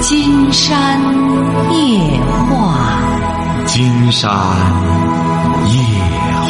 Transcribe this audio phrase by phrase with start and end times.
[0.00, 1.00] 金山
[1.72, 4.30] 夜话，金山
[5.66, 5.72] 夜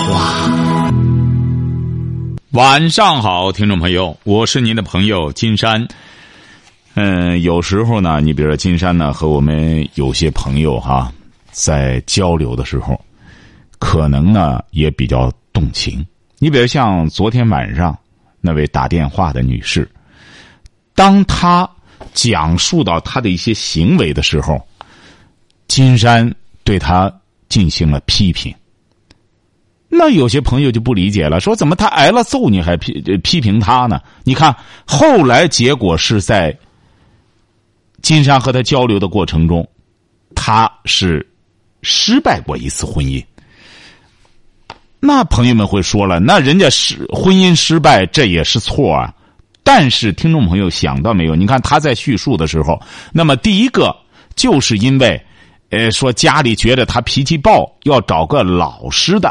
[0.05, 0.53] 话。
[2.51, 5.89] 晚上好，听众朋友，我是您的朋友金山。
[6.95, 11.11] 嗯，有时候呢，你比如说金山呢，和我们有些朋友哈，
[11.51, 13.01] 在交流的时候，
[13.79, 16.05] 可能呢也比较动情。
[16.39, 17.97] 你比如像昨天晚上
[18.43, 19.91] 那位打电话的女士，
[20.95, 21.69] 当她
[22.13, 24.61] 讲述到他的一些行为的时候，
[25.67, 27.13] 金山对他
[27.49, 28.55] 进行了批评。
[29.89, 34.01] 那有些朋友就不理解了，说怎么他挨了揍你还批批评他呢？
[34.23, 34.55] 你看
[34.87, 36.57] 后来结果是在
[38.03, 39.67] 金山和他交流的过程中，
[40.35, 41.27] 他是
[41.83, 43.25] 失败过一次婚姻。
[45.01, 49.15] 那朋友们会说了，那人家是婚姻失败，这也是错啊。
[49.71, 51.37] 但是听众朋友想到没有？
[51.37, 52.81] 你看他在叙述的时候，
[53.13, 53.95] 那么第一个
[54.35, 55.23] 就是因为，
[55.69, 59.31] 呃，说家里觉得他脾气暴，要找个老实的。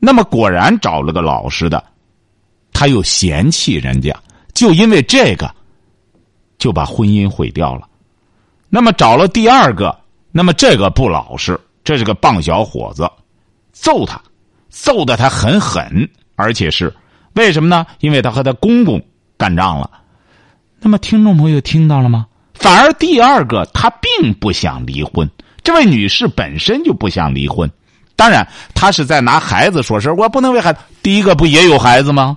[0.00, 1.84] 那么果然找了个老实的，
[2.72, 4.12] 他又嫌弃人家，
[4.54, 5.48] 就因为这个，
[6.58, 7.86] 就把婚姻毁掉了。
[8.68, 9.96] 那么找了第二个，
[10.32, 13.08] 那么这个不老实，这是个棒小伙子，
[13.70, 14.20] 揍他，
[14.68, 16.92] 揍的他很狠，而且是
[17.34, 17.86] 为什么呢？
[18.00, 19.00] 因为他和他公公
[19.40, 19.90] 干仗了。
[20.80, 22.26] 那么听众朋友听到了吗？
[22.52, 25.30] 反而第二个他并不想离婚，
[25.62, 27.70] 这位女士本身就不想离婚。
[28.16, 30.80] 当然，她是在拿孩子说事我不能为孩子。
[31.02, 32.36] 第一个不也有孩子吗？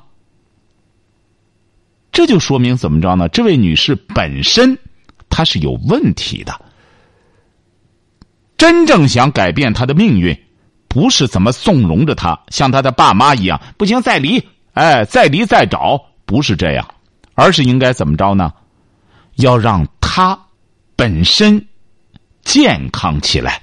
[2.13, 3.27] 这就说明怎么着呢？
[3.27, 4.77] 这位女士本身
[5.29, 6.57] 她是有问题的。
[8.57, 10.37] 真正想改变她的命运，
[10.87, 16.87] 不是怎么纵容着她，像她的爸妈一样，不行再离，哎，再离再找，不是这样，
[17.35, 18.53] 而是应该怎么着呢？
[19.37, 20.39] 要让他
[20.95, 21.67] 本身
[22.43, 23.61] 健康起来。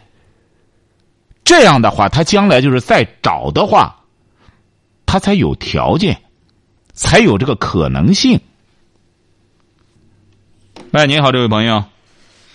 [1.44, 3.96] 这样的话，他将来就是再找的话，
[5.06, 6.20] 他才有条件，
[6.92, 8.41] 才有这个可能性。
[10.92, 11.84] 喂，你好，这位朋友。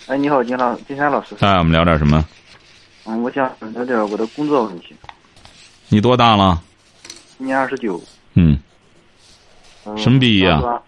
[0.08, 1.34] 哎，你好，金老金山老师。
[1.40, 2.22] 哎，我们聊点什么？
[3.06, 4.94] 嗯，我想聊点我的工作问题。
[5.88, 6.62] 你多大了？
[7.38, 8.02] 今年二十九。
[8.34, 8.58] 嗯。
[9.96, 10.82] 什么毕业啊？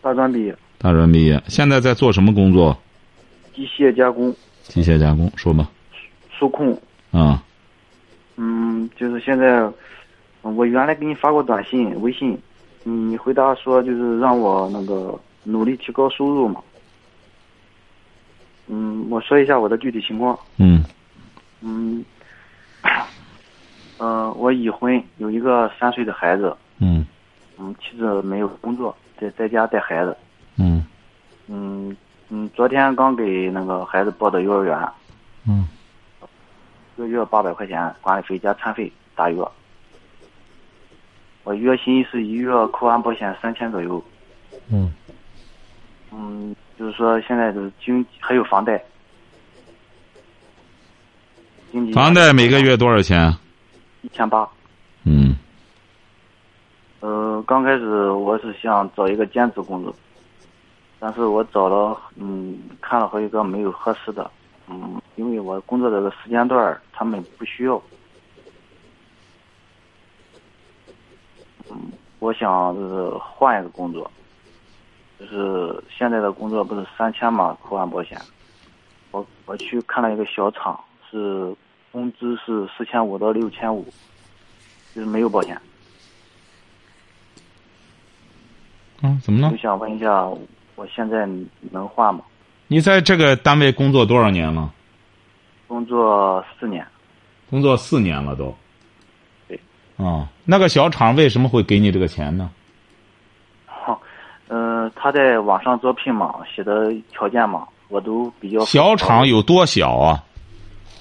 [0.00, 0.56] 大专毕业。
[0.78, 2.76] 大专毕业，现在在做什么工作？
[3.54, 4.34] 机械加工。
[4.62, 5.68] 机械加工，说吧。
[6.30, 6.78] 数控。
[7.10, 7.42] 啊，
[8.36, 9.68] 嗯，就是现在，
[10.42, 12.38] 我原来给你发过短信、微信，
[12.84, 16.62] 你回答说就是让我那个努力提高收入嘛。
[18.68, 20.38] 嗯，我说一下我的具体情况。
[20.58, 20.84] 嗯。
[21.62, 22.04] 嗯。
[23.98, 26.54] 嗯， 我已婚，有一个三岁的孩子。
[26.78, 27.04] 嗯。
[27.58, 30.16] 嗯，妻子没有工作，在在家带孩子。
[30.56, 30.84] 嗯。
[31.46, 31.96] 嗯
[32.28, 34.88] 嗯，昨天刚给那个孩子报的幼儿园。
[35.46, 35.68] 嗯。
[36.96, 39.42] 一个月八百块钱管理费加餐费大约，
[41.44, 44.04] 我月薪是一月扣完保险三千左右。
[44.68, 44.92] 嗯。
[46.12, 48.82] 嗯，就是说现在就是经还有房贷。
[51.92, 53.32] 房贷每个月多少钱？
[54.02, 54.48] 一千八。
[55.04, 55.36] 嗯。
[57.00, 59.94] 呃，刚开始我是想找一个兼职工作，
[60.98, 64.28] 但是我找了，嗯，看了好几个没有合适的。
[64.68, 67.80] 嗯，因为我工作这个时间段他们不需要。
[71.70, 71.76] 嗯，
[72.18, 74.10] 我想就是换一个工作，
[75.20, 78.20] 就是现在的工作不是三千嘛，扣完保险。
[79.12, 80.78] 我我去看了一个小厂，
[81.08, 81.54] 是
[81.92, 83.86] 工资是四千五到六千五，
[84.94, 85.58] 就是没有保险。
[89.02, 89.50] 嗯，怎么了？
[89.50, 90.24] 我想问一下，
[90.74, 91.28] 我现在
[91.70, 92.20] 能换吗？
[92.66, 94.72] 你在这个单位工作多少年了？
[95.66, 96.86] 工作四年。
[97.50, 98.54] 工作四年了都。
[99.46, 99.58] 对。
[99.96, 102.50] 啊，那个小厂为什么会给你这个钱呢？
[103.66, 104.00] 好，
[104.48, 108.60] 嗯，他在网上招聘嘛，写的条件嘛，我都比较。
[108.64, 110.24] 小厂有多小啊？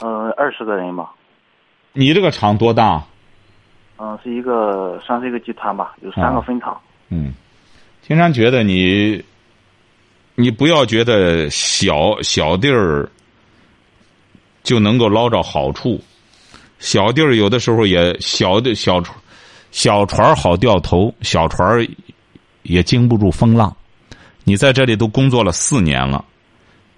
[0.01, 1.11] 嗯，二十个人吧。
[1.93, 3.03] 你这个厂多大？
[3.97, 6.79] 嗯，是一个算是一个集团吧，有三个分厂。
[7.09, 7.33] 嗯，
[8.07, 9.23] 金山觉得你。
[10.39, 13.09] 你不要觉得小小地儿
[14.61, 15.99] 就能够捞着好处，
[16.77, 19.17] 小地儿有的时候也小的小船，
[19.71, 21.83] 小船好掉头，小船
[22.61, 23.75] 也经不住风浪。
[24.43, 26.23] 你在这里都工作了四年了，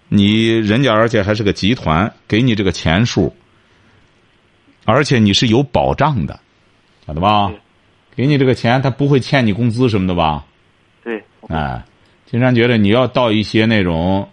[0.10, 3.34] 你人家而且还是个集团，给你这个钱数，
[4.84, 6.38] 而且你是有保障的，
[7.08, 7.50] 晓得吧？
[8.18, 10.44] 给你这个钱，他不会欠你工资什么的吧？
[11.48, 11.84] 对，哎。
[12.26, 14.30] 金山觉得你要到一些那种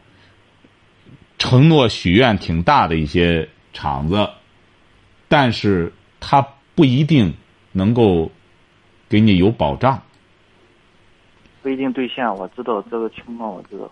[1.38, 4.28] 承诺许愿挺大的一些厂子，
[5.28, 7.32] 但是他不一定
[7.72, 8.30] 能够
[9.08, 9.98] 给你有保障。
[11.62, 13.90] 不一定兑现，我知道这个情况，我知道。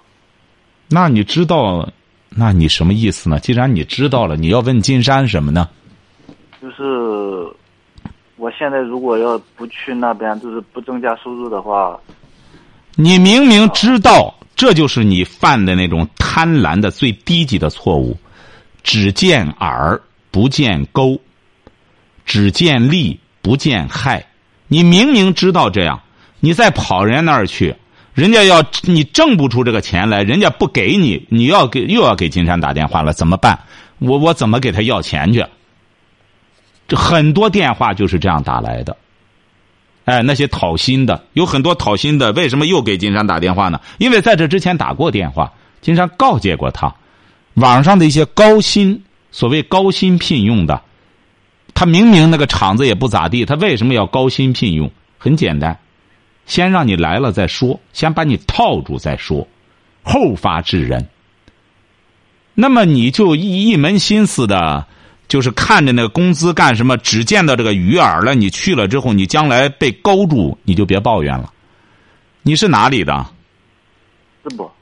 [0.91, 1.89] 那你知道，
[2.29, 3.41] 那你什么意思呢？
[3.41, 5.67] 既然你知道了，你要问金山什么呢？
[6.61, 7.51] 就是
[8.37, 11.99] 我现在如果要不去那边，就是不增加收入的话，
[12.97, 18.17] 你明明知道，这就是你犯的那种贪婪的最低级的错误，
[18.83, 20.01] 只见饵
[20.31, 21.21] 不见钩，
[22.25, 24.27] 只见利不见害。
[24.69, 26.01] 你明明知道这样。
[26.41, 27.75] 你再跑人家那儿去，
[28.13, 33.59] 人家要你挣不出这个钱来，人家不给你，你要给又要给金山打电话了，怎么办？
[33.99, 35.45] 我我怎么给他要钱去？
[36.87, 38.95] 这很多电话就是这样打来的。
[40.05, 43.81] 哎，那些讨薪的有很多讨薪的，为什么又给金山打电话呢？
[43.99, 46.95] 因为在这之前打过电话，金山告诫过他，
[47.55, 49.03] 网上的一些高薪，
[49.33, 50.83] 所谓高薪聘用的，
[51.73, 54.91] 他明明那个厂子也不咋地，他为什么要高薪聘用？
[55.19, 55.79] 很简单。
[56.47, 59.49] 先让你来了再说，先把你套住再说，
[60.03, 61.09] 后发制人。
[62.53, 64.87] 那么你就一一门心思的，
[65.35, 68.37] 就是看着那个工资干什么，只见到这个鱼饵了。
[68.37, 71.53] 你去了之后，你将来被勾住，你就别抱怨了。
[72.43, 73.27] 你是哪里的？
[74.45, 74.73] 淄博。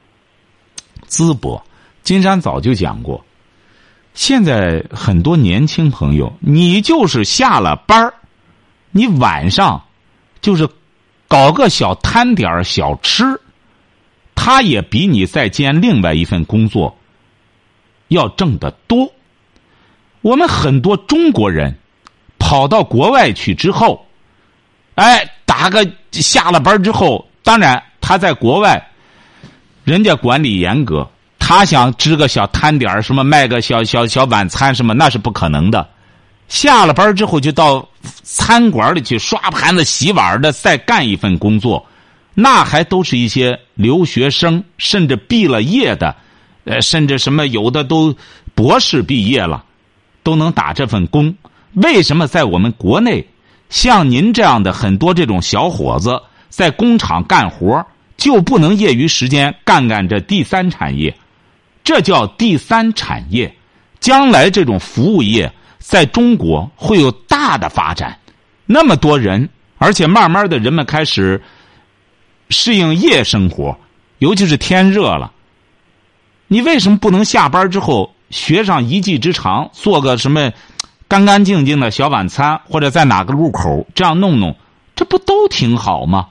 [1.09, 1.65] 淄博，
[2.03, 3.25] 金山早就讲过。
[4.13, 8.13] 现在很多年轻朋友，你就是下了班
[8.91, 9.83] 你晚上
[10.43, 10.69] 就是。
[11.29, 13.41] 搞个小摊点小吃，
[14.35, 16.95] 他也比你在兼另外一份工作
[18.09, 19.11] 要挣得多。
[20.23, 21.77] 我们很多中国人
[22.39, 24.07] 跑到国外去之后，
[24.95, 28.83] 哎，打个下了班之后，当然他在国外，
[29.85, 31.09] 人家管理严格，
[31.39, 35.89] 他想支个小摊点什么卖个小小小晚餐什么，那是不可能的。
[36.49, 37.89] 下了班之后就到
[38.23, 41.87] 餐馆里去刷盘子、洗碗的，再干一份工作，
[42.35, 46.15] 那还都是一些留学生，甚至毕了业的，
[46.65, 48.15] 呃，甚至什么有的都
[48.55, 49.65] 博士毕业了，
[50.23, 51.35] 都能打这份工。
[51.73, 53.27] 为什么在我们国内，
[53.69, 57.87] 像您这样的很多这种小伙子在工厂干活，
[58.17, 61.17] 就不能业余时间干干这第三产业？
[61.85, 63.55] 这叫第三产业，
[64.01, 65.53] 将来这种服务业。
[65.79, 68.17] 在中国会有大的发展，
[68.67, 69.49] 那么多人，
[69.79, 71.43] 而且慢慢的人们开始
[72.51, 73.77] 适应夜生活，
[74.19, 75.33] 尤其是天热了。
[76.47, 80.51] 你为什么不能下班之后学上一技之长，做个什么
[81.07, 84.57] 干干净净的小晚餐，或者在哪个路口这样弄弄，
[84.97, 86.31] 这不都挺好吗？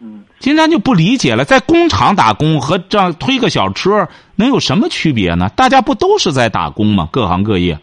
[0.00, 5.48] 嗯，金山就不理解了，在工厂打工和这样推个小车能有什么区别呢？
[5.50, 7.08] 大家不都是在打工吗？
[7.12, 7.78] 各行各业。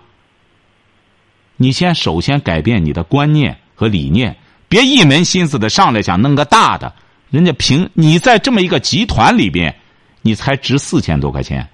[1.55, 4.35] 你先首先改变你的观念和理念，
[4.67, 6.93] 别一门心思的上来想弄个大的。
[7.29, 9.73] 人家凭你在这么一个集团里边，
[10.21, 11.67] 你才值四千多块钱。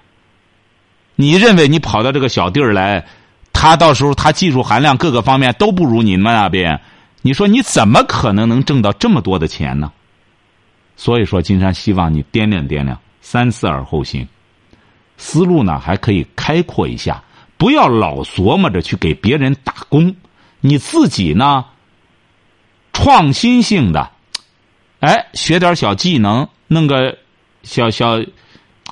[1.16, 3.06] 你认为你跑到这个小地儿来，
[3.52, 6.80] 他到时候他技术含量各个方面都不如你们那边，
[7.22, 9.92] 你说你怎么可能能挣到这么多的钱呢？
[10.96, 14.28] 所以说，金山希望你掂量掂量，三思而后行。
[15.16, 17.22] 思路呢还可以开阔一下，
[17.56, 20.14] 不要老琢磨着去给别人打工，
[20.60, 21.64] 你自己呢，
[22.92, 24.10] 创新性的，
[25.00, 27.16] 哎，学点小技能，弄个
[27.62, 28.20] 小小，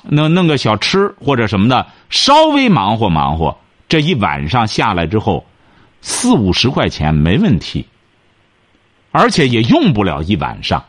[0.03, 3.57] 弄弄个小吃或者什么的，稍微忙活忙活，
[3.87, 5.45] 这一晚上下来之后，
[6.01, 7.85] 四五十块钱没问题，
[9.11, 10.83] 而且也用不了一晚上。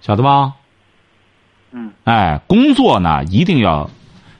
[0.00, 0.54] 晓得吧？
[1.72, 3.90] 嗯，哎，工作呢一定要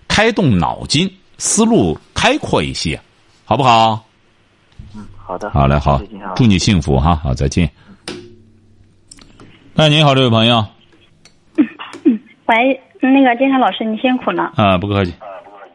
[0.06, 3.00] 开动脑筋，思路开阔一些，
[3.44, 4.06] 好不好？
[4.94, 5.50] 嗯，好的。
[5.50, 6.00] 好嘞，好，
[6.36, 7.16] 祝你幸福哈！
[7.16, 7.68] 好，再见。
[9.74, 10.64] 哎，你好，这位朋友。
[12.46, 12.80] 喂，
[13.12, 14.52] 那个金山老师，你辛苦了。
[14.56, 15.14] 啊，不客气。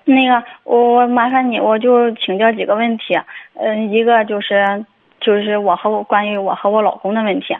[0.03, 3.17] 那个，我我麻烦你，我就请教几个问题。
[3.55, 4.85] 嗯，一个就是，
[5.19, 7.55] 就是我和我关于我和我老公的问题。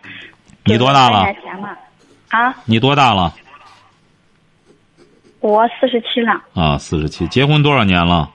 [0.66, 1.26] 你多大了？
[2.30, 3.34] 啊，你多大了？
[5.40, 6.34] 我四十七了。
[6.54, 8.30] 啊，四十七，结婚多少年了？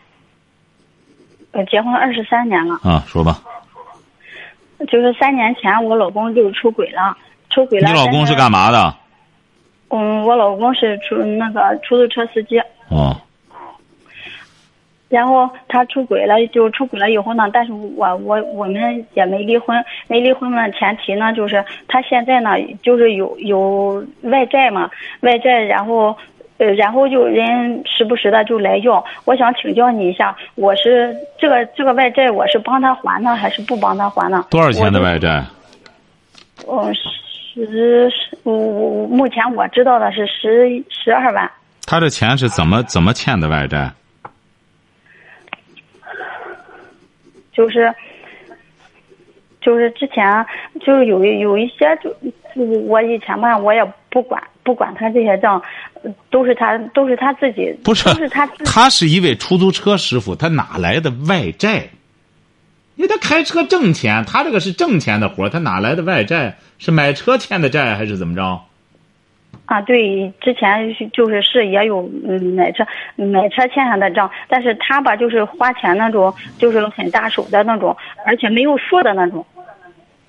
[1.52, 2.74] 呃，结婚二十三年了。
[2.82, 3.38] 啊，说吧。
[4.88, 7.16] 就是三年前我老公就出轨了，
[7.50, 7.88] 出轨了。
[7.88, 8.94] 你老公是干嘛的？
[9.90, 12.58] 嗯，我老公是出那个出租车司机。
[12.88, 13.16] 哦。
[15.08, 22.50] 然后他出轨了，就出轨了以后呢，但是我我我们也没离婚，没离婚嘛，前提呢就是他现在呢
[22.82, 24.90] 就是有有外债嘛，
[25.20, 26.16] 外债，然后
[26.58, 34.44] 呃，然后就人时不时的就来要，我想请教你一下，我是这个这个外债，我是帮他还呢，还是不帮他还呢？
[34.50, 35.44] 多少钱的外债？
[36.66, 36.92] 嗯，
[37.64, 41.50] 十十，我我目前我知道的是十十二万。
[41.86, 43.90] 他这钱是怎么怎么欠的外债？
[47.52, 47.90] 就是，
[49.62, 50.44] 就是之前
[50.84, 52.14] 就是有一有一些就
[52.54, 55.62] 我以前吧，我也不管不管他这些账，
[56.28, 58.64] 都是他都是他自己，不是，都是他自己。
[58.64, 61.88] 他是一位出租车师傅，他哪来的外债？
[62.96, 66.56] 因为他开车挣钱，他这个是挣钱的活他哪来的外债？
[66.78, 68.60] 是买车欠的债还是怎么着？
[69.64, 72.86] 啊，对，之前就是是也有嗯买车
[73.16, 79.44] 买车欠下的账，但是他吧就是花钱那种，就是很大手的那种，而且没有数的那种，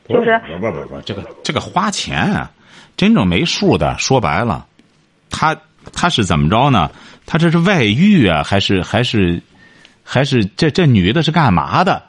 [0.09, 2.49] 就是不不不不，这个这个花钱啊，
[2.95, 4.65] 真正没数的，说白了，
[5.29, 5.55] 他
[5.93, 6.89] 他是怎么着呢？
[7.25, 9.39] 他这是外遇啊，还是还是
[10.03, 12.01] 还是这这女的是干嘛的？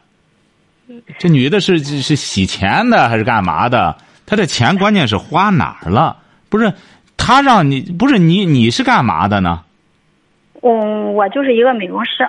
[1.19, 3.97] 这女的是是洗钱的还是干嘛的？
[4.27, 6.17] 她这钱关键是花哪儿了？
[6.49, 6.73] 不是
[7.17, 9.65] 她让你不是你你是干嘛的呢？
[10.63, 12.29] 嗯，我就是一个美容师。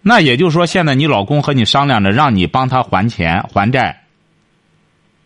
[0.00, 4.04] 那也就是说，现在你老公和你商量着让你帮他还钱还债。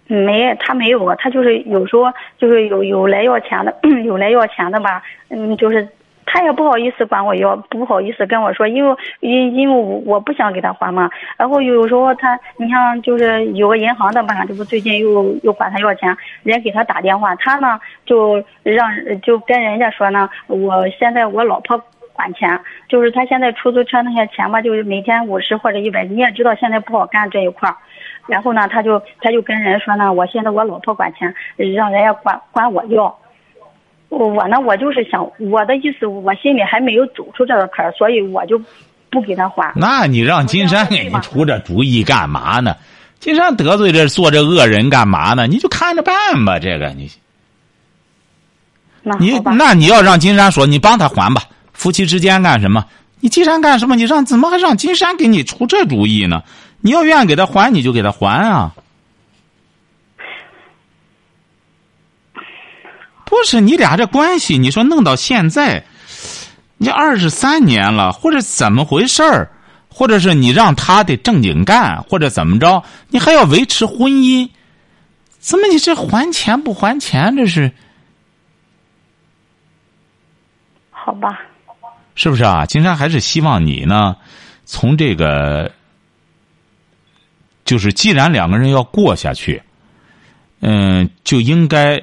[0.07, 2.05] 没，他没有，他就是有时候
[2.39, 3.75] 就是有有来要钱的，
[4.05, 5.87] 有来要钱的吧，嗯，就是
[6.25, 11.11] 他也不好意思管我要，不好意思跟我说，因为因因为我我不想给他还嘛。
[11.37, 18.91] 然后有时候他，你像就是有个银行的吧，这不最近又又管他要钱，人给他打电话，他呢就让
[19.23, 21.83] 就跟人家说呢，我现在我老婆。
[22.15, 27.75] 管钱，就是他现在出租车那些钱吧，就是每天五十或者一百，你也知道现在不好干这一块儿。
[28.27, 33.19] 然后呢，他就他就跟人说呢，我现在我老婆管钱，让人家管管我要。
[34.19, 38.61] 我呢，我就是想我的意思，我心里还没有走出这个坎儿，所以我就
[39.11, 39.73] 不给他还。
[39.75, 42.77] 那你让金山给你出这主意干嘛呢？
[43.21, 45.47] 金山得罪这做这恶人干嘛呢？
[45.47, 47.11] 你就看着办吧，这个你。
[49.19, 51.43] 你那你要让金山说，你帮他还吧。
[51.73, 52.85] 夫妻之间干什么？
[53.21, 53.97] 你金山干什么？
[53.97, 56.43] 你让怎么还让金山给你出这主意呢？
[56.81, 58.75] 你要愿意给他还，你就给他还啊！
[63.33, 65.83] 不是你俩这关系，你说弄到现在，
[66.77, 69.51] 你二十三年了，或者怎么回事儿？
[69.89, 72.85] 或者是你让他得正经干，或者怎么着？
[73.09, 74.51] 你还要维持婚姻？
[75.39, 77.35] 怎么你这还钱不还钱？
[77.35, 77.73] 这是？
[80.91, 81.41] 好吧。
[82.15, 82.67] 是不是啊？
[82.67, 84.15] 金山还是希望你呢，
[84.67, 85.73] 从这个，
[87.65, 89.63] 就是既然两个人要过下去，
[90.61, 91.99] 嗯，就应该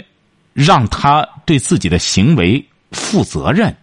[0.54, 3.76] 让他对自己的行为负责任，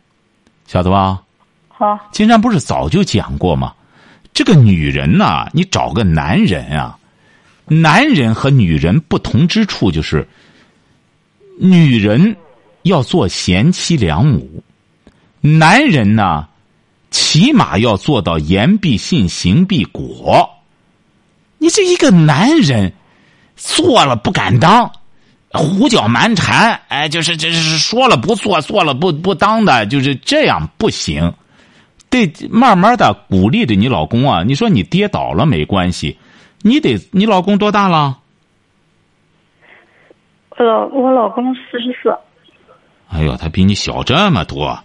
[0.67, 1.23] 晓得吧？
[1.69, 1.99] 好。
[2.13, 3.73] 金山不是早就讲过吗？
[4.33, 6.99] 这个女人呐，你找个男人啊，
[7.65, 10.29] 男人和女人不同之处就是，
[11.59, 12.37] 女人
[12.83, 14.63] 要做贤妻良母。
[15.41, 16.49] 男人呢，
[17.11, 20.51] 起码要做到言必信，行必果。
[21.59, 22.93] 你这一个男人，
[23.57, 24.93] 做了不敢当，
[25.57, 31.33] 胡搅蛮缠，哎，就是这是说了不做，做了不不当的，就是这样不行。
[32.09, 34.43] 得慢慢的鼓励着你老公啊。
[34.45, 36.17] 你说你跌倒了没关系，
[36.63, 38.19] 你得你老公多大了？
[40.57, 42.17] 老，我老公四十四。
[43.09, 44.79] 哎呦，他比你小这么多。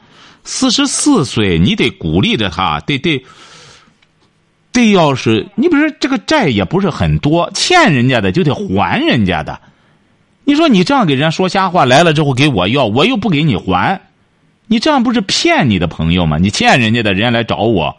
[0.43, 3.23] 四十四岁，你得鼓励着他，得得
[4.71, 9.61] 得，要是你不是这个债也不是很多，欠人家的就得还人家的。
[10.43, 14.01] 你说你这样给人家说瞎话，来了之后给我要，我又不给你还，
[14.67, 16.38] 你这样不是骗你的朋友吗？
[16.38, 17.95] 你欠人家的，人家来找我。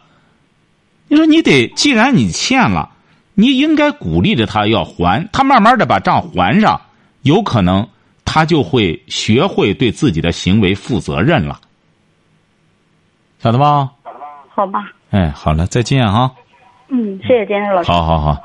[1.09, 2.91] 你说你得，既然你欠了，
[3.35, 6.81] 你应该鼓励着他要还，他慢慢的把账还上，
[7.23, 7.89] 有可能
[8.25, 11.61] 他就会学会对自己的行为负责任了。
[13.39, 13.91] 晓得吧？
[14.55, 14.93] 好吧。
[15.11, 16.31] 哎，好了，再见哈。
[16.89, 17.91] 嗯，谢谢金山老师。
[17.91, 18.43] 好好好。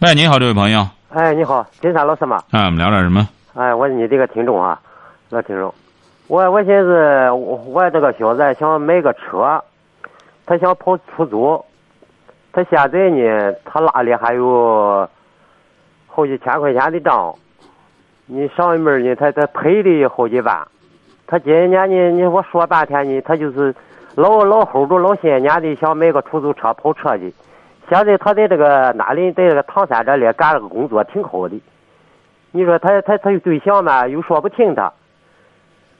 [0.00, 0.88] 喂，你好，这位朋友。
[1.14, 2.42] 哎，你好，金山老师吗？
[2.52, 3.28] 哎，我们聊点什么？
[3.52, 4.80] 哎，我是你这个听众啊，
[5.28, 5.72] 老听众。
[6.26, 9.62] 我我寻思，我我这个小子想买个车，
[10.46, 11.62] 他想跑出租，
[12.50, 15.06] 他现在呢，他那里还有
[16.06, 17.34] 好几千块钱的账，
[18.24, 20.66] 你上一门呢，他他赔的好几万。
[21.26, 23.74] 他今年呢，你我说半天呢，他就是
[24.14, 27.30] 老老吼着老些年的想买个出租车跑车的。
[27.92, 31.60] 现在他在这个哪里，在这个唐山这里干了个工作，挺好的。
[32.50, 34.90] 你说他他他有对象嘛，又说不听他。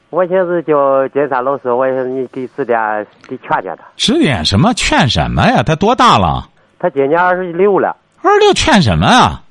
[0.09, 3.83] 我寻思叫金山老师，我寻思你给指点，给劝劝他。
[3.95, 4.73] 指点什么？
[4.73, 5.61] 劝什么呀？
[5.61, 6.49] 他多大了？
[6.79, 7.95] 他今年二十六了。
[8.23, 9.43] 二十六劝什么啊？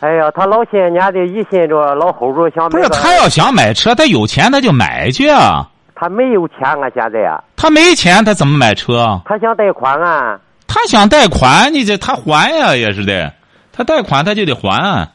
[0.00, 2.70] 哎呀，他老些年的一心着老后着想买。
[2.70, 5.68] 不是他要想买车，他有钱他就买去啊。
[5.94, 7.44] 他没有钱啊，现在啊。
[7.54, 9.20] 他没钱，他怎么买车？
[9.26, 10.40] 他想贷款啊。
[10.74, 13.30] 他想贷款，你这他还呀，也是的。
[13.74, 15.06] 他贷款他就得还。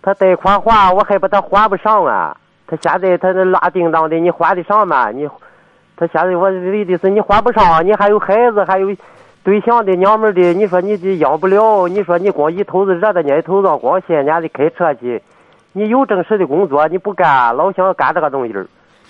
[0.00, 2.36] 他贷款还，我害怕他还不上啊。
[2.68, 5.10] 他现在他那拉叮当的，你还得上吗？
[5.10, 5.26] 你，
[5.96, 8.86] 他现在我为的是你还不上，你还有孩子，还有
[9.42, 15.20] 对象的娘们的，你说你这养不了，你说你光一头子热的你一头上，光些年的开车去，
[15.72, 18.64] 你有正式的工作你不干，老想干这个东西儿，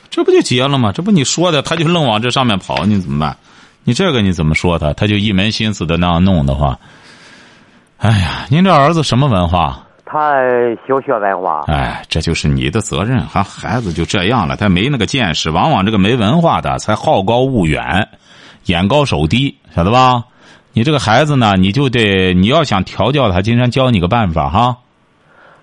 [0.09, 0.93] 这不就结了吗？
[0.95, 3.37] 这不你说的，他就愣往这上面跑，你怎么办？
[3.85, 4.93] 你这个你怎么说他？
[4.93, 6.79] 他就一门心思的那样弄的话，
[7.99, 9.87] 哎呀，您这儿子什么文化？
[10.05, 10.33] 他
[10.89, 11.65] 小学文化。
[11.69, 13.25] 哎，这就是你的责任。
[13.27, 15.51] 哈，孩子就这样了，他没那个见识。
[15.51, 18.09] 往往这个没文化的才好高骛远，
[18.65, 20.25] 眼高手低，晓得吧？
[20.73, 24.77] 你这个孩子呢，你就得你要想调教他，金山教你个办法哈。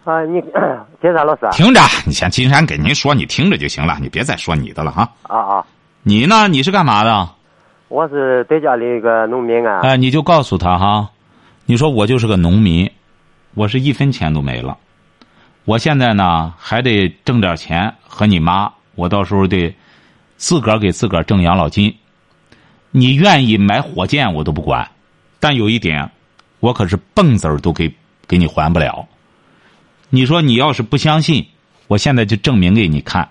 [0.06, 0.42] 啊，你
[1.02, 1.48] 金山老师。
[1.52, 5.10] 听着，你先金山给您说，你听着就行了，你别再说你的了哈。
[5.24, 5.66] 啊啊。
[6.04, 6.48] 你呢？
[6.48, 7.30] 你是干嘛的？
[7.89, 9.79] 我是在家里一个农民啊。
[9.82, 11.10] 哎，你就告诉他哈，
[11.65, 12.89] 你说我就是个农民。
[13.53, 14.77] 我是一分钱都没了，
[15.65, 19.74] 我现在呢还得挣点钱和你妈，我到时候得
[20.36, 21.96] 自个儿给自个儿挣养老金。
[22.91, 24.88] 你愿意买火箭我都不管，
[25.39, 26.12] 但有一点，
[26.60, 27.91] 我可是蹦子儿都给
[28.27, 29.08] 给你还不了。
[30.12, 31.48] 你说你要是不相信，
[31.88, 33.27] 我现在就证明给你看。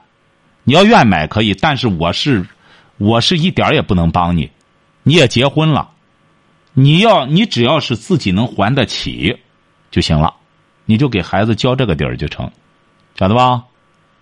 [0.64, 2.44] 你要愿买可以，但是我是
[2.98, 4.50] 我是一点也不能帮你。
[5.02, 5.90] 你也结婚了，
[6.74, 9.38] 你要你只要是自己能还得起。
[9.88, 10.34] 就行了，
[10.84, 12.50] 你就给孩子交这个底儿就成，
[13.14, 13.62] 晓得吧？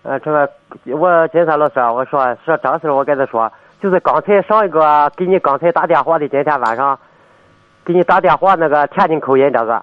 [0.03, 0.49] 呃，这个
[0.95, 3.51] 我金山老师，我说说这事我跟他说，
[3.81, 6.97] 就是刚才上一个给你刚才打电话的，今天晚上
[7.83, 9.73] 给你打电话那个天津口音这个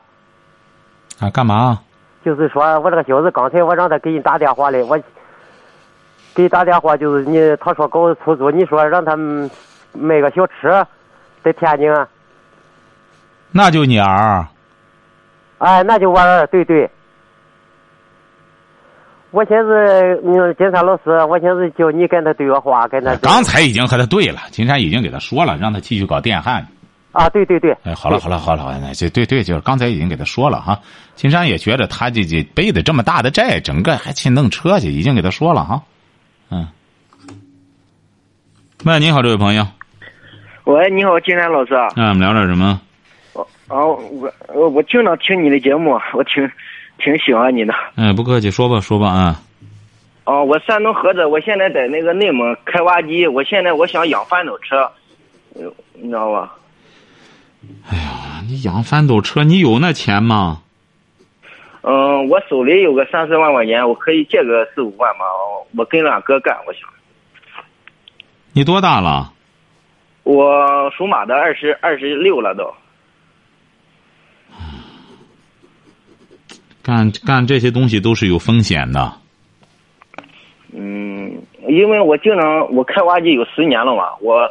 [1.18, 1.80] 啊，干嘛？
[2.24, 4.96] 就是说我这个小子刚才我让他给你打电话嘞，我
[6.34, 9.16] 给你打电话就是你，他说搞出租，你说让他
[9.92, 10.86] 卖个小吃
[11.44, 11.92] 在天津，
[13.50, 14.46] 那就你儿。
[15.58, 16.90] 哎，那就我儿，对对。
[19.30, 23.14] 我寻思，你金山老师，我寻思叫你跟他对个话，跟他。
[23.16, 26.66] 刚才已经和他对了，金山已经给他说了，让他继续搞电焊。
[27.12, 27.76] 啊，对对对。
[27.84, 30.78] 哎，好了好了好了，那这对对，就是刚才已经给他说了哈。
[31.14, 35.82] 金山也觉得他这这背的这么大的债，整个还去弄车去，已经给他说了哈。
[36.52, 36.68] 嗯。
[38.84, 39.66] 喂，你好，这位朋友。
[40.64, 41.74] 喂，你好，金山老师。
[41.96, 42.80] 嗯，我们聊点什么？
[43.68, 46.46] 哦，我我我经常听你的节目，我挺
[46.98, 47.72] 挺喜欢你的。
[47.96, 49.40] 哎，不客气，说吧说吧啊。
[50.24, 54.92] 哦，我山东菏泽，我现在在那个内蒙开挖机，我现在我想养翻斗车，
[55.94, 56.52] 你知道吧？
[57.88, 60.60] 哎呀，你养翻斗车，你有那钱吗？
[61.82, 65.24] 嗯，我手里有个三四万块钱，我可以借个四五万嘛？
[65.76, 66.82] 我跟俺哥干，我想。
[68.52, 69.32] 你多大了？
[70.22, 72.72] 我属马的，二十二十六了都。
[76.82, 79.12] 干干这些东西都是有风险的。
[80.72, 84.48] 嗯，因为我经常我开挖机有十年了嘛，我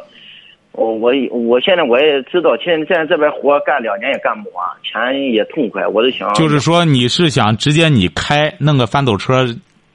[0.72, 6.32] 我我我现在我也知道，现在在这边活干两年也干不完，钱也痛快，我就想。
[6.32, 9.46] 就是说，你是想直接你开弄个翻斗车，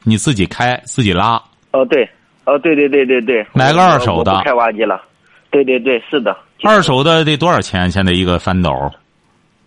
[0.04, 1.42] 你自己开自己拉？
[1.72, 2.08] 哦，对，
[2.46, 3.46] 哦，对对对对对。
[3.54, 4.42] 买个二手的。
[4.44, 5.02] 开挖机了。
[5.50, 6.38] 对对对，是的。
[6.63, 7.90] 二手的得多少钱？
[7.90, 8.70] 现在一个翻斗？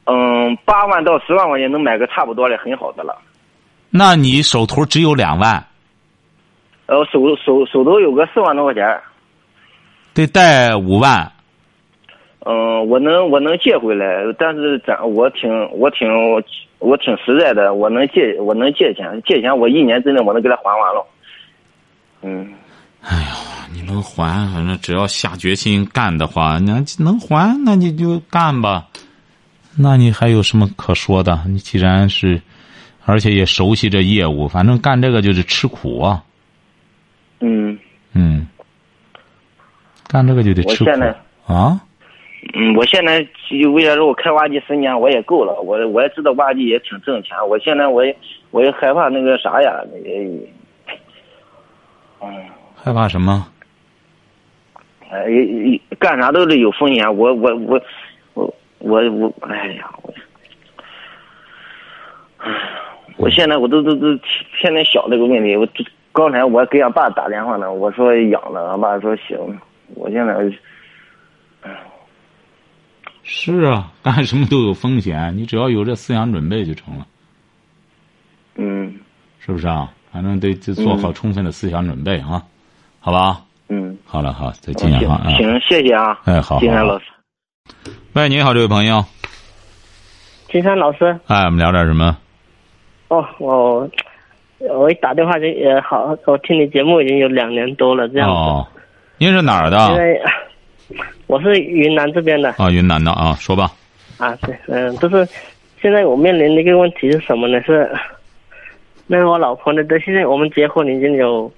[0.04, 3.16] 嗯，八万到十万块钱能买个差不多的，很好的了。
[3.90, 5.64] 那你手头只有两万？
[6.86, 9.00] 呃，手手手头有个四万多块钱。
[10.14, 11.32] 得贷五万。
[12.46, 14.06] 嗯，我能我能借回来，
[14.38, 16.08] 但是咱我挺我挺
[16.78, 21.06] 我挺实在的，我能借我能借钱，借钱我一年之内我能给他还完了。
[22.22, 22.52] 嗯。
[23.02, 28.86] 哎呀，你能还，反正只要下决心干的话，那能还，那你就干吧。
[29.78, 31.40] 那你还有什么可说的？
[31.46, 32.40] 你既然是，
[33.06, 36.22] 而且也熟悉这业务，反正干这个就是吃苦啊。
[37.40, 37.78] 嗯。
[38.12, 38.46] 嗯。
[40.10, 40.90] 干这个就得吃苦
[41.46, 41.80] 啊。
[42.54, 43.18] 嗯，我现在
[43.74, 45.52] 为啥说我开挖机十年我也够了？
[45.60, 47.36] 我我也知道挖机也挺挣钱。
[47.48, 48.16] 我现在我也
[48.50, 49.80] 我也害怕那个啥呀？
[50.04, 50.26] 也，
[52.20, 52.44] 嗯。
[52.74, 53.46] 害怕什么？
[55.10, 55.26] 哎，
[55.98, 57.16] 干啥都得有风险。
[57.16, 57.80] 我我我。
[58.82, 60.14] 我我哎呀，我，
[62.38, 62.50] 哎，
[63.18, 64.16] 我现在我都都都
[64.58, 65.68] 天天想这个问题，我
[66.12, 69.36] 刚才我给俺爸打电话呢，我说养了，俺爸说行。
[69.94, 70.34] 我现在，
[73.22, 77.06] 是啊，干什么都有风险，你只要有这思想准备就成了，
[78.56, 78.98] 嗯
[79.38, 79.92] 是不是啊？
[80.12, 82.42] 反正得得做好充分的思想准备啊，
[82.98, 83.42] 好吧？
[83.68, 85.22] 嗯，好了，好，再见行啊！
[85.24, 87.04] 啊行，谢谢啊，哎，好，金山老师。
[88.14, 89.04] 喂，你好，这位朋友，
[90.48, 92.18] 金山老师，哎，我们聊点什么？
[93.06, 93.88] 哦，我
[94.58, 98.34] 我一打电话就呃好，我听你节目已经有两年多了，这样子。
[98.34, 98.66] 哦，
[99.20, 99.76] 您是哪儿的？
[101.26, 103.70] 我是云南这边的啊，云南的啊，说吧。
[104.16, 105.28] 啊，对，嗯、就是
[105.82, 107.60] 现在我面临的一个问题是什么呢？
[107.60, 107.94] 是
[109.06, 111.52] 那个我老婆呢，对，现在我们结婚已经有，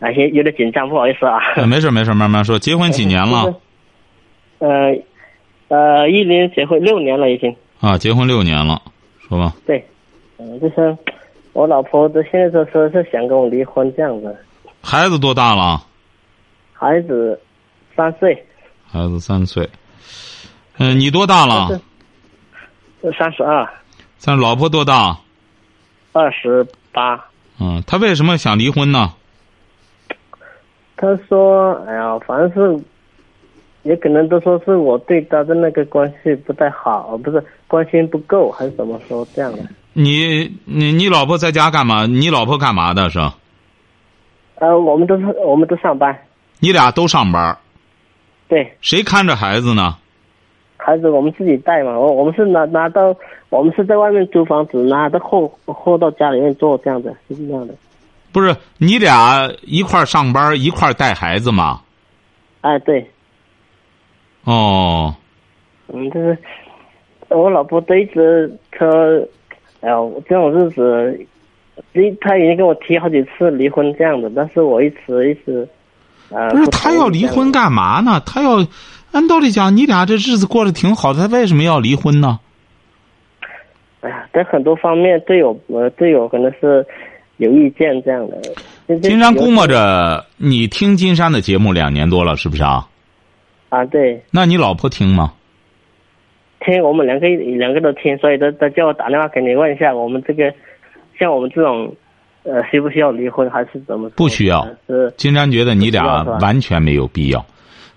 [0.00, 1.38] 啊，有有点紧张，不好意思啊。
[1.56, 2.58] 呃没事没事，慢慢说。
[2.58, 3.54] 结婚几年了？
[4.60, 4.96] 呃
[5.68, 7.54] 呃，一年结婚六年了已经。
[7.80, 8.80] 啊，结婚六年了，
[9.28, 9.52] 说吧。
[9.66, 9.84] 对，
[10.38, 10.96] 嗯、就是
[11.52, 14.34] 我老婆的现在就说是想跟我离婚这样子，
[14.80, 15.82] 孩子多大了？
[16.78, 17.40] 孩子
[17.96, 18.46] 三岁，
[18.86, 19.68] 孩子三岁。
[20.76, 21.80] 嗯、你多大了？
[23.18, 23.68] 三十二，
[24.16, 25.18] 咱老婆多大？
[26.12, 27.26] 二十八。
[27.58, 29.12] 嗯，他为什么想离婚呢？
[30.96, 32.84] 他说：“哎呀，反正是，
[33.82, 39.58] 也可能都说是我对他的那个关系不太好，不是关心不够，还是怎么说这样的？
[39.94, 42.06] 你你你老婆在家干嘛？
[42.06, 43.18] 你老婆干嘛的是？
[44.60, 46.16] 呃，我们都是我们都上班，
[46.60, 47.56] 你俩都上班，
[48.48, 49.96] 对，谁看着孩子呢？
[50.76, 53.14] 孩子我们自己带嘛，我我们是拿拿到，
[53.50, 57.74] 我们是在外面租房子，拿到货货到家里面做这样的，是这样的。
[58.32, 61.82] 不是你俩一块儿上班，一块儿带孩子吗？
[62.60, 63.08] 哎，对，
[64.44, 65.14] 哦，
[65.88, 66.38] 嗯，就是
[67.28, 68.88] 我老婆都一直说，
[69.80, 69.96] 哎呀，
[70.28, 71.26] 这种日子，
[71.92, 75.68] 离她已经跟我提好几次离婚这样的，但是我一直一直，
[76.30, 78.20] 呃，不是他要离婚干嘛呢？
[78.26, 78.66] 他要
[79.12, 82.40] 按道理讲，你俩这日子过得挺好的，他为什么要离婚呢？
[84.00, 86.86] 哎呀，在很多方面队友呃队友可能是
[87.38, 88.40] 有意见这样的。
[89.00, 92.86] 金山估摸着你听金山的节目两年多了，是不是啊？
[93.70, 95.32] 啊，对，那你老婆听吗？
[96.60, 100.52] 听我们两个两个都听，所以都都叫我打电话给你问一下，我们这个
[101.18, 101.94] 像我们这种，
[102.44, 104.08] 呃，需不需要离婚，还是怎么？
[104.10, 107.44] 不需要是金山觉得你俩完全没有必要，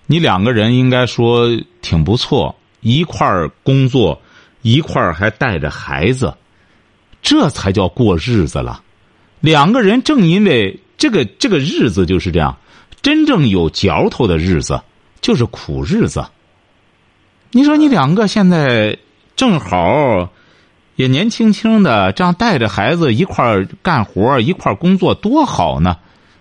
[0.06, 1.48] 你两个人应该说
[1.80, 4.20] 挺不错，一块儿工作，
[4.60, 6.34] 一块儿还带着孩子，
[7.22, 8.82] 这才叫过日子了。
[9.40, 12.56] 两个人正因为这个这个日子就是这样，
[13.00, 14.80] 真正有嚼头的日子
[15.20, 16.24] 就是苦日子。
[17.50, 18.96] 你说你两个现在
[19.34, 20.30] 正好
[20.96, 25.96] 也年轻轻的，这样带着孩子一块儿干活，一块儿工作，多好呢！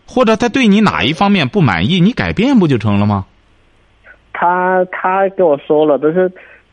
[0.05, 3.25] 或者他对你哪一方面不满意，你改变不就成了吗？
[4.33, 6.29] 他他跟我说了，都是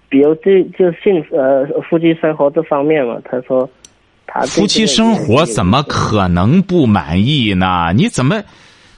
[0.09, 3.69] 比如这就性呃夫妻生活这方面嘛，他说
[4.27, 7.93] 他对夫妻生活怎么可能不满意呢？
[7.95, 8.43] 你怎么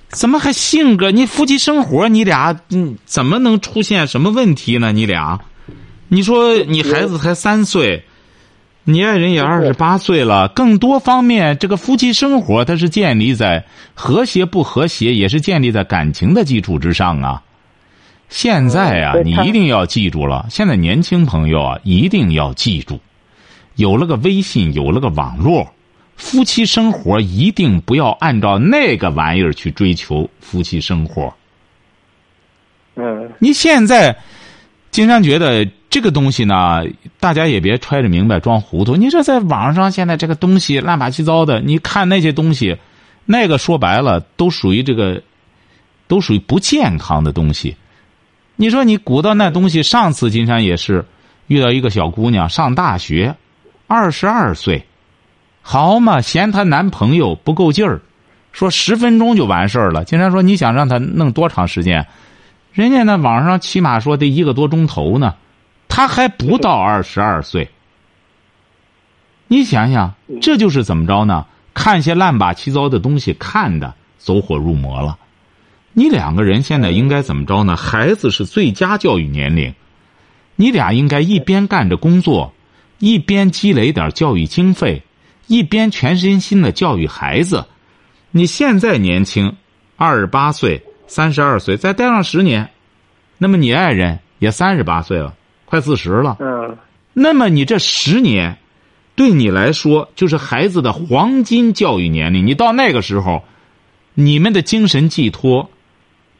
[0.08, 1.10] 怎么还性格？
[1.10, 4.92] 你夫妻生活你俩嗯怎么能出现什么问题呢？
[4.92, 5.38] 你俩，
[6.08, 8.04] 你说你孩子才三岁，
[8.92, 17.42] 你爱人也二十八岁了，更多方面这个夫妻生活它是建立在和谐不和谐，也是建立在感情的基础之上啊。
[18.28, 20.46] 现在啊，你一定要记住了。
[20.50, 23.00] 现在年轻朋友啊，一定要记住，
[23.76, 25.72] 有了个微信，有了个网络，
[26.16, 31.32] 夫妻生活一定不要按照那个玩意儿去追求夫妻生活。
[32.96, 34.16] 嗯你现在，
[34.90, 36.82] 金山觉得这个东西呢，
[37.20, 38.96] 大家也别揣着明白装糊涂。
[38.96, 42.76] 你这在网上现在这个东西乱八七糟的，你看那些东西，
[43.24, 45.22] 那个说白了都属于这个，
[46.08, 47.76] 都属于不健康的东西。
[48.56, 51.04] 你说你鼓捣那东西，上次金山也是
[51.46, 53.36] 遇到一个小姑娘上大学，
[53.86, 54.84] 二十二岁，
[55.62, 58.00] 好嘛，嫌她男朋友不够劲儿，
[58.52, 60.04] 说十分钟就完事儿了。
[60.04, 62.04] 金山说你想让她弄多长时间？
[62.72, 65.34] 人家那网上起码说得一个多钟头呢，
[65.88, 67.68] 他还不到二十二岁。
[69.48, 71.46] 你想想，这就是怎么着呢？
[71.74, 75.18] 看些乱八七糟的东西，看的走火入魔了。
[75.92, 77.76] 你两个人现在应该怎么着呢？
[77.76, 79.74] 孩子是最佳教育年龄，
[80.54, 82.52] 你俩应该一边干着工作，
[82.98, 85.02] 一边积累点教育经费，
[85.48, 87.66] 一边全身心的教育孩子。
[88.30, 89.56] 你现在年轻，
[89.96, 90.80] 二十八岁。
[91.10, 92.70] 三十二岁，再待上十年，
[93.36, 96.36] 那么你爱人也三十八岁了，快四十了。
[96.38, 96.78] 嗯
[97.12, 98.56] 那么你这十年，
[99.16, 102.46] 对你来说就是孩子的黄金教育年龄。
[102.46, 103.42] 你到那个时候，
[104.14, 105.68] 你们的精神寄托，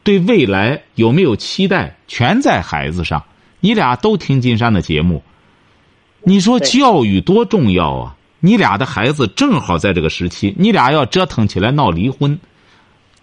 [0.03, 3.21] 对未来有没有期待，全在孩子上。
[3.59, 5.21] 你俩都听金山的节目，
[6.23, 8.15] 你说教育多重要啊！
[8.39, 12.39] 你俩的孩子正好在这个时期，你俩要折腾起来闹离婚，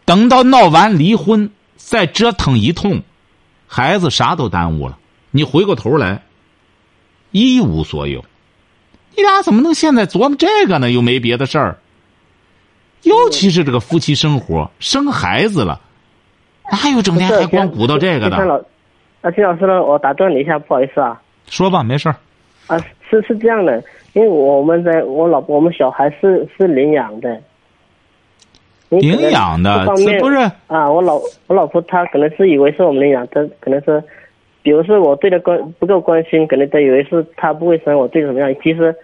[0.08, 3.02] 等到闹完离婚再折腾一通，
[3.66, 4.96] 孩子啥都耽误了。
[5.30, 6.22] 你回过头来，
[7.30, 8.24] 一无所有。
[9.14, 10.90] 你俩怎么能现在琢磨这个呢？
[10.90, 11.76] 又没别的事儿。
[13.02, 15.82] 尤其是这个夫妻生活，生孩子了，
[16.72, 18.64] 哪有整天还光鼓捣这个的？
[19.20, 19.82] 啊，金老师呢？
[19.82, 21.20] 我打断你一下，不好意思啊。
[21.50, 22.16] 说吧，没事儿。
[22.66, 22.78] 啊，
[23.10, 27.42] 是是这样的，因为我们在我老，我们小孩是是领养的。
[28.90, 30.90] 领养的，这不是啊？
[30.90, 34.02] 我老我老婆她可能是以为是我们领养，她可能是，
[34.62, 38.54] 比如说我对她关不够关心，可能她以为是她不会生我，对怎么样？
[38.62, 38.94] 其实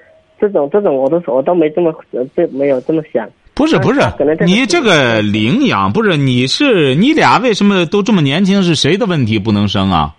[0.41, 1.95] 这种这种我都我都没这么
[2.35, 3.29] 这没有这么想。
[3.55, 4.01] 不是不是，
[4.45, 8.63] 你这个领养不是你是你俩为什么都这么年轻？
[8.63, 10.15] 是谁的问题不能生啊？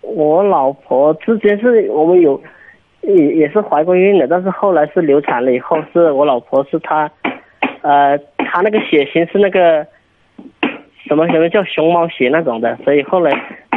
[0.00, 2.40] 我老婆之前是我们有
[3.02, 7.10] 也也是怀过孕的，但是后来是流产了以后，是我老婆是她，
[7.82, 8.18] 呃，
[8.56, 9.86] 她那个血型是那个
[11.06, 13.30] 什么什么叫熊猫血那种的，所以后来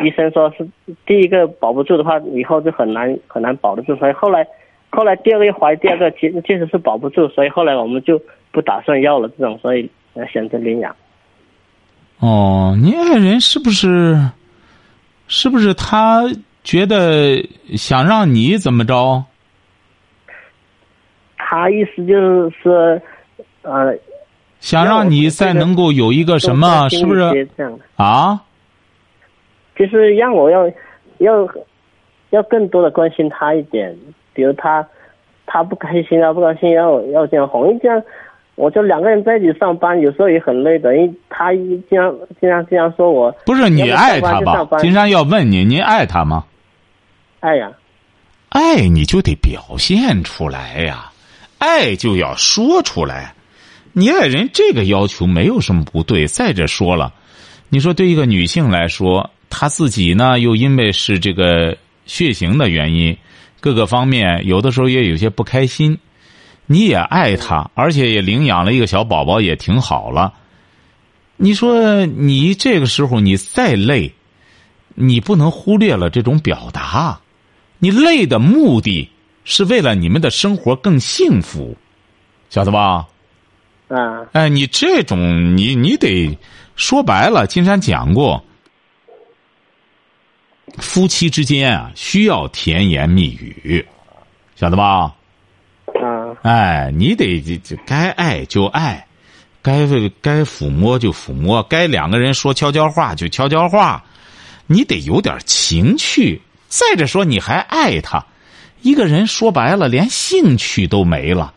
[0.04, 0.66] 医生说是
[1.06, 4.48] 第一个保不住的话，以后就很难很难保得住，所以后来。
[4.92, 8.20] 后来第二个又怀第二个，其实确实是保不住，所以后来我们就
[8.52, 9.88] 不打算要了这种，所以
[10.32, 10.96] 选择领养。
[12.18, 14.18] 哦，你爱人是不是？
[15.28, 16.24] 是不是他
[16.64, 17.38] 觉得
[17.78, 19.24] 想让你怎么着？
[21.38, 23.00] 他意思就是说，
[23.62, 23.96] 呃，
[24.60, 26.90] 想让你再能够有一个什么？
[26.90, 27.48] 是不是？
[27.96, 28.42] 啊？
[29.76, 30.70] 就是让我要
[31.20, 31.48] 要
[32.32, 33.96] 要更多的关心他一点。
[34.34, 34.86] 比如他，
[35.46, 38.02] 他不开心啊，不高兴要要这样哄，这样，
[38.56, 40.96] 我就两个人在一起上班，有时候也很累的。
[40.96, 44.66] 因为他一这样经常经常说我，不是你爱他吧？
[44.80, 46.46] 金山要问你，您爱他吗？
[47.40, 47.72] 爱呀，
[48.50, 51.12] 爱你就得表现出来呀，
[51.58, 53.34] 爱就要说出来。
[54.00, 56.26] 你爱人这个要求没有什么不对。
[56.26, 57.14] 再者说了，
[57.68, 63.18] 你说对一个女性来说，她自己呢又因为是这个血型的原因。
[63.60, 65.98] 各个方面有的时候也有些不开心，
[66.66, 70.34] 你也爱她，而且也领养了一个小宝宝，也挺好了。
[71.36, 74.14] 你说你这个时候你再累，
[74.96, 77.20] 你不能忽略了这种表达。
[77.80, 79.10] 你累的目的
[79.44, 81.76] 是为了你们的生活更幸福，
[82.50, 83.06] 晓得吧？
[83.90, 84.26] 啊。
[84.32, 86.38] 哎，你这种你你得
[86.76, 88.44] 说白了，金山讲过。
[90.78, 93.86] 夫妻之间啊，需要甜言蜜语，
[94.56, 95.14] 晓得吧？
[95.88, 99.06] 啊，哎，你得就该爱就爱，
[99.64, 99.88] 该
[100.22, 104.06] 该抚摸就抚摸，该两个人说悄悄话就悄悄话，
[104.68, 106.40] 你得有点情趣。
[106.68, 108.24] 再者说，你还爱他，
[108.82, 111.52] 一个人说白了，连兴趣都没了，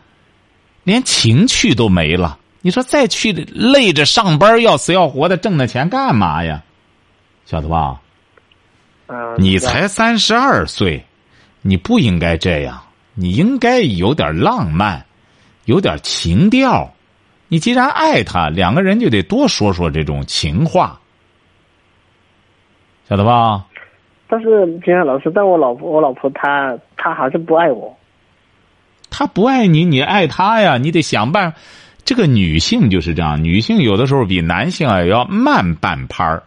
[0.84, 2.38] 连情趣都没了。
[2.60, 6.62] 你说再去累着上班，要死要活的挣那钱干嘛呀？
[7.44, 8.00] 晓得吧？
[9.36, 11.04] 你才三十二岁，
[11.60, 12.80] 你不应该这样。
[13.14, 15.04] 你应该有点浪漫，
[15.66, 16.90] 有点情调。
[17.48, 20.98] 你既然爱他，两个人就得多说说这种情话，
[23.06, 23.66] 晓得吧？
[24.28, 27.94] 但是金山老师，但我老婆，我老婆她她还是不爱我。
[29.12, 30.76] 她不爱你，你爱他呀？
[30.78, 31.58] 你得想办法。
[32.04, 36.42] 这个女性就是这样，女性有的时候比男性啊要慢半拍儿。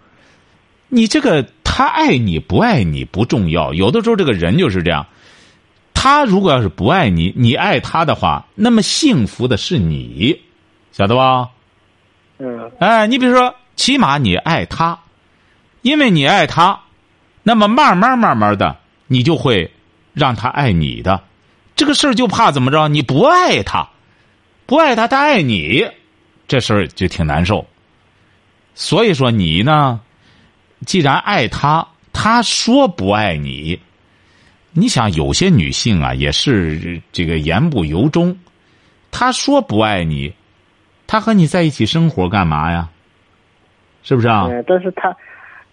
[0.89, 1.45] 你这个。
[1.77, 5.05] 他爱你不爱你不重要，有的时候这个人就是这样。
[5.93, 10.39] 他如果要是不爱你，你爱他的话，那么幸福的是你，
[10.93, 11.49] 晓得吧？
[12.37, 12.71] 嗯。
[12.79, 14.97] 哎，你比如说，起码你爱他，
[15.81, 16.79] 因为你爱他，
[17.43, 19.69] 那么慢慢慢慢的，你就会
[20.13, 21.19] 让他爱你的。
[21.75, 22.87] 这个事儿就怕怎么着？
[22.87, 23.89] 你不爱他，
[24.65, 25.85] 不爱他，他爱你，
[26.47, 27.65] 这事儿就挺难受。
[28.73, 30.01] 所以说你呢？
[30.85, 33.79] 既然爱他，他说不爱你，
[34.71, 38.37] 你想有些女性啊，也是这个言不由衷。
[39.11, 40.33] 他说不爱你，
[41.07, 42.89] 他和你在一起生活干嘛呀？
[44.03, 44.47] 是不是啊？
[44.67, 45.15] 但是他，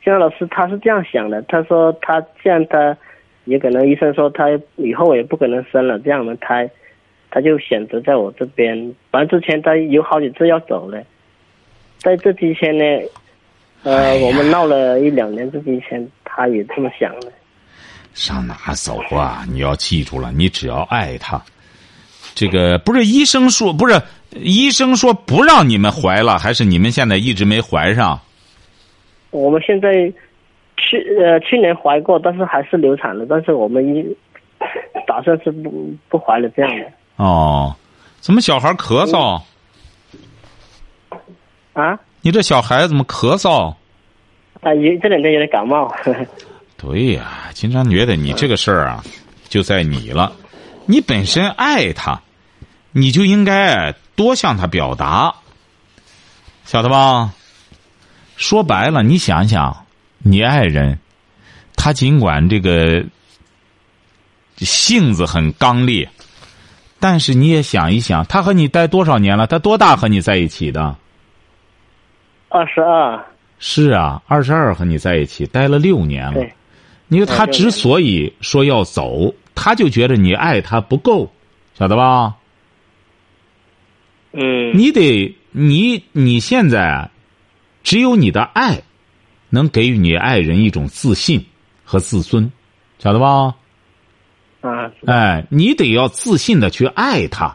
[0.04, 1.42] 姜老师他是这样想的。
[1.42, 2.96] 他说他见，他
[3.44, 6.70] 也可能医生说他以后也不可能生了这样的胎，
[7.30, 8.94] 他就选择在我这边。
[9.10, 11.02] 反正之前他有好几次要走了，
[11.98, 12.84] 在这之前呢。
[13.84, 17.32] 呃，我们闹了一两年，这之前他也这么想的。
[18.14, 19.44] 上哪走啊？
[19.50, 21.42] 你要记住了，你只要爱他，
[22.32, 24.00] 这个不是医生说，不是
[24.36, 28.20] 医生说不让你们怀了，还是你们现在一直没怀上？
[29.32, 30.12] 我们现在
[30.82, 34.04] 去呃去年怀过，但是还是流产了，但是我们一
[35.06, 36.86] 打算是不不怀了这样的。
[37.16, 37.74] 哦，
[38.20, 39.40] 怎么小孩咳嗽？
[41.72, 41.98] 啊？
[42.20, 43.74] 你这小孩怎么咳嗽？
[44.60, 45.92] 啊，有这两天有点感冒。
[46.76, 49.04] 对呀，经常觉得你这个事儿啊，
[49.48, 50.32] 就在你了。
[50.86, 52.20] 你本身爱他，
[52.90, 55.34] 你就应该多向他表达，
[56.64, 57.32] 晓得吧？
[58.36, 59.86] 说白了，你想想，
[60.22, 60.98] 你爱人，
[61.76, 63.04] 他尽管这个
[64.56, 66.08] 性子很刚烈，
[67.00, 69.46] 但是你也想一想，他和你待多少年了？
[69.46, 70.96] 他多大和你在一起的？
[72.48, 73.26] 二十二。
[73.58, 76.34] 是啊，二十二和你在一起待了六年了。
[76.34, 76.52] 对。
[77.08, 81.32] 你说他之所以说要走，他就觉得你爱他不够，
[81.78, 82.36] 晓得吧？
[84.32, 84.76] 嗯。
[84.76, 87.10] 你得你你现在，
[87.84, 88.82] 只有你的爱，
[89.54, 91.44] 能给予你爱人一种自信
[91.84, 92.50] 和自尊，
[92.98, 93.54] 晓得吧？
[94.62, 94.90] 啊。
[95.06, 97.54] 哎，你得要自信的去爱他。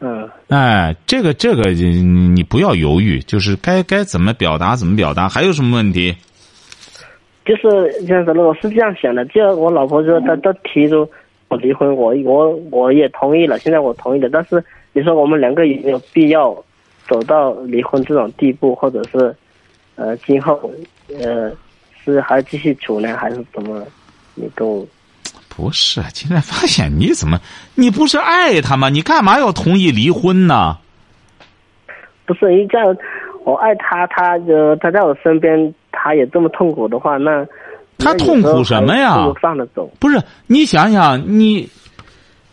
[0.00, 0.28] 嗯。
[0.48, 5.30] 哎，这个这个你不要犹豫，就是该该怎么表达怎么表达。
[5.30, 6.14] 还有什么问题？
[7.46, 9.24] 就是这样子的，我是这样想的。
[9.24, 11.10] 就我老婆说她她提出
[11.48, 13.58] 我离婚，我我我也同意了。
[13.58, 16.54] 现在我同意了，但是你说我们两个有没有必要
[17.08, 19.34] 走到离婚这种地步，或者是
[19.96, 20.70] 呃今后
[21.20, 21.50] 呃
[22.04, 23.82] 是还继续处呢，还是怎么？
[24.34, 24.86] 你都
[25.48, 26.02] 不是。
[26.12, 27.40] 今天发现你怎么
[27.74, 28.88] 你不是爱他吗？
[28.88, 30.78] 你干嘛要同意离婚呢？
[32.26, 32.96] 不是，一这样
[33.44, 35.74] 我爱他，他就他在我身边。
[36.00, 37.44] 他也这么痛苦的话，那
[37.98, 39.16] 他痛苦什么呀？
[39.42, 39.90] 放着走。
[39.98, 41.68] 不是你想想，你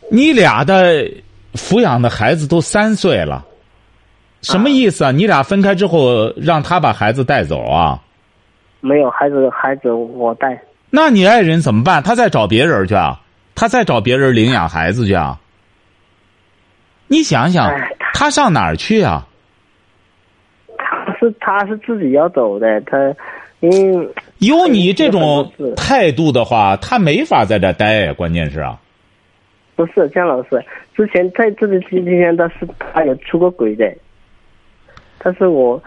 [0.10, 1.08] 你俩的
[1.54, 3.46] 抚养的孩子都三岁了，
[4.46, 5.12] 什么意思啊？
[5.12, 8.00] 你俩分开之后，让他把孩子带走啊？
[8.80, 10.62] 没有孩子，孩子我带。
[10.92, 12.04] 那你爱人怎么办？
[12.04, 13.20] 他再找别人去啊？
[13.56, 15.40] 他再找别人领养孩子去啊？
[17.08, 17.72] 你想想，
[18.14, 19.28] 他上哪儿去啊？
[20.78, 22.98] 他是他是自己要走的，他。
[23.62, 28.14] 嗯，有你这种态度的话，他没法在这待。
[28.14, 28.78] 关键是啊，
[29.76, 30.64] 不是姜老师，
[30.96, 33.92] 之前在这里期间，他是他有出过轨的。
[35.26, 35.82] 但是我，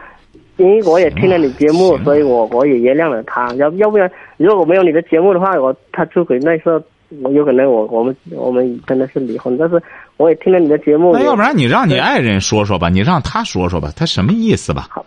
[0.56, 3.54] 因为我也听了你节目，所以我我也原谅了他。
[3.54, 6.82] 要要不然，如果我没有你的节目的话，我他出轨那时候，
[7.22, 9.56] 我有可能我我们我们真的是离婚。
[9.56, 9.80] 但是
[10.16, 11.12] 我也听了你的节目。
[11.12, 14.88] 那要不然你让你爱人说说吧，你让他说说吧，他什么意思吧？
[14.90, 15.06] 好。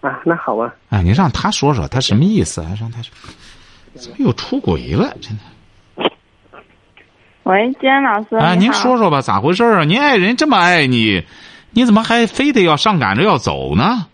[0.00, 0.74] 啊，那好吧。
[0.88, 2.74] 哎，你让他说说，他什么意思啊？
[2.80, 3.12] 让他说，
[3.94, 5.16] 怎么又出轨了？
[5.20, 6.10] 真的。
[7.44, 8.34] 喂，金安老师。
[8.36, 9.84] 哎，您说说吧，咋回事啊？
[9.84, 11.22] 您爱人这么爱你，
[11.72, 14.06] 你怎么还非得要上赶着要走呢？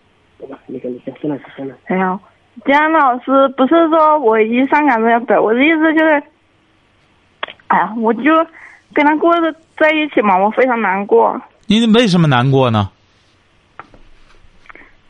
[1.87, 2.19] 哎呀，
[2.65, 6.23] 金安老师，不是说我一上赶着要走，我的意思就是，
[7.67, 8.23] 哎呀，我就
[8.93, 11.39] 跟他过着在一起嘛，我非常难过。
[11.67, 12.89] 你为什么难过呢？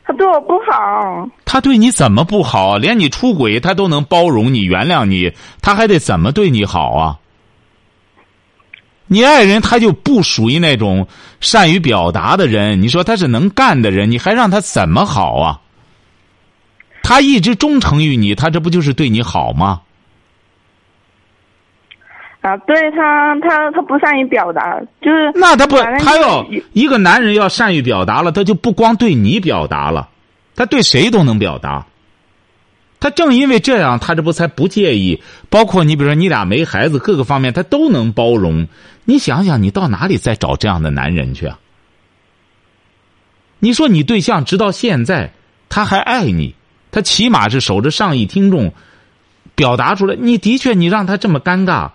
[0.04, 2.76] 他对我不好，他对你怎么不好？
[2.78, 5.32] 连你出轨他都能包容你、原谅你，
[5.62, 7.19] 他还得怎么对你好啊？
[9.12, 11.08] 你爱人他就不属于那种
[11.40, 15.60] 善于表达的人，你说他是能干的人，你还让他怎么好啊？
[17.02, 19.80] 他一直忠诚于你，他这不就是对你好吗？
[22.40, 30.08] 啊，对他，他他不善于表达，就是那他不，他要一个男人要善于表达了，他就不光对你表达了，
[30.54, 31.84] 他对谁都能表达。
[33.00, 35.22] 他正因为这样，他这不才不介意。
[35.48, 38.68] 包括你，比如说你俩没孩子，各个方面他都能包容。
[39.10, 41.58] 你想想，你到哪里再找这样的男人去啊？
[43.58, 45.32] 你说你对象直到现在
[45.68, 46.54] 他还爱你，
[46.92, 48.72] 他起码是守着上亿听众
[49.56, 50.14] 表达出来。
[50.14, 51.90] 你的确，你让他这么尴尬。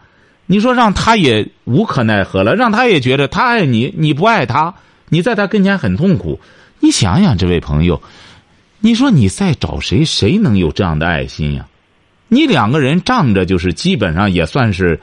[0.46, 4.76] 你说让他也无可奈何了，让他也觉得他爱你，你不爱他，
[5.08, 6.42] 你在他跟前很痛苦。
[6.82, 8.04] 你想想，这位朋友，
[8.82, 11.66] 你说你再找谁，谁能有这样的爱心呀？
[12.28, 15.00] 你两个人仗着就是基本上也算是，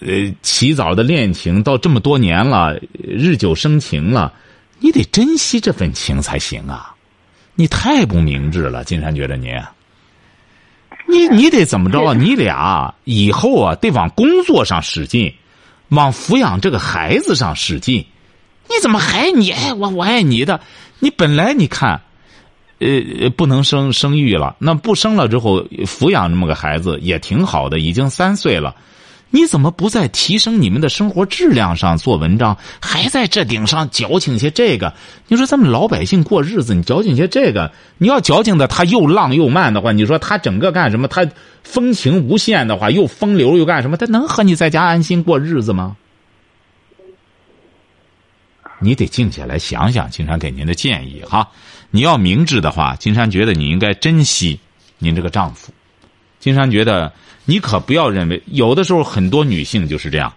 [0.00, 4.32] 呃，起早的恋情，到这么多年了，日久生情了，
[4.78, 6.94] 你得珍惜这份情才行啊！
[7.56, 9.52] 你太不明智了，金山觉得您。
[11.08, 12.14] 你你得怎么着啊？
[12.14, 15.34] 你俩以后啊，得往工作上使劲，
[15.88, 18.06] 往抚养这个孩子上使劲。
[18.68, 20.60] 你怎么还你爱我，我爱你的？
[21.00, 22.02] 你本来你看，
[22.78, 28.76] 呃，不能生生育了，那不生了之后，抚养这么个孩子也挺好的，已经三岁了。
[29.30, 34.94] 你怎么不在提升你们的生活质量上做文章，还在这顶上矫情些这个？
[35.26, 37.70] 你说咱们老百姓过日子，你矫情些这个？
[37.98, 41.08] 你要矫情的他又浪又慢的话，你说他整个干什么？
[41.08, 41.26] 他
[41.62, 43.98] 风情无限的话，又风流又干什么？
[43.98, 45.96] 他能和你在家安心过日子吗？
[48.80, 51.48] 你得静下来想想，金山给您的建议哈。
[51.90, 54.58] 你要明智的话，金山觉得你应该珍惜
[54.98, 55.72] 您这个丈夫。
[56.40, 57.12] 金山觉得。
[57.50, 60.30] 你可不要认为，有的时候很多女性就是这样，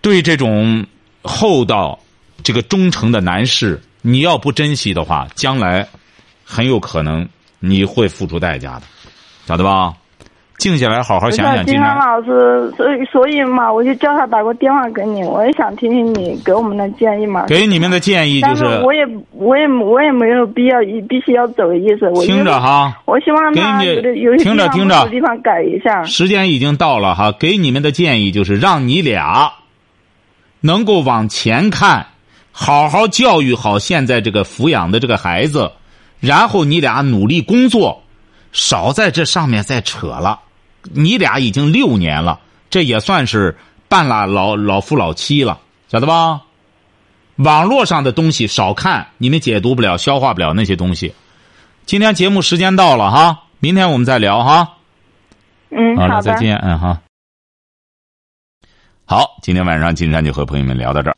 [0.00, 0.86] 对这种
[1.20, 2.00] 厚道、
[2.42, 5.86] 这个忠诚的男士，你要不珍惜的话，将来
[6.46, 7.28] 很有可能
[7.58, 8.86] 你会付出代价的，
[9.46, 9.92] 晓得吧？
[10.62, 11.66] 静下来，好好想想。
[11.66, 17.46] 金山老师，所以所以嘛，我就叫他打个电话给你，我也想听听你给我们的建议嘛。
[17.48, 22.08] 给你们的建议就是，我也我也我也没有必要必须要走的意思。
[22.10, 26.04] 我听着哈，我希望他有的有些听着听着地方改一下。
[26.04, 29.50] 时间已经到了哈，给你们的建议就是让你俩
[30.60, 32.06] 能够往前看，
[32.52, 35.72] 好好教育好现在这个抚养的这个孩子，
[36.20, 38.00] 然后你俩努力工作，
[38.52, 40.38] 少在这上面再扯了。
[40.92, 43.56] 你俩已经六年了，这也算是
[43.88, 46.42] 半拉老老夫老妻了，晓得吧？
[47.36, 51.14] 网络上的东西少看，你们解读不了、消化不了那些东西。
[51.86, 54.76] 今天节目时间到了哈，明天我们再聊哈。
[55.70, 57.00] 嗯，好的，再见，嗯哈。
[59.04, 61.16] 好，今天晚上金山就和朋友们聊到这儿。